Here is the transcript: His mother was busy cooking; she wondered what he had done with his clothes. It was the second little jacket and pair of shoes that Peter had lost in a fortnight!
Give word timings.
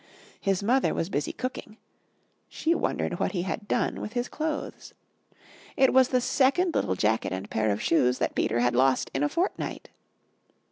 His 0.39 0.63
mother 0.63 0.95
was 0.95 1.11
busy 1.11 1.31
cooking; 1.31 1.77
she 2.49 2.73
wondered 2.73 3.19
what 3.19 3.33
he 3.33 3.43
had 3.43 3.67
done 3.67 4.01
with 4.01 4.13
his 4.13 4.29
clothes. 4.29 4.95
It 5.77 5.93
was 5.93 6.07
the 6.07 6.19
second 6.19 6.73
little 6.73 6.95
jacket 6.95 7.31
and 7.31 7.47
pair 7.47 7.69
of 7.69 7.83
shoes 7.83 8.17
that 8.17 8.33
Peter 8.33 8.61
had 8.61 8.73
lost 8.75 9.11
in 9.13 9.21
a 9.21 9.29
fortnight! 9.29 9.89